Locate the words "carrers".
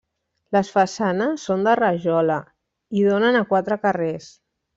3.87-4.33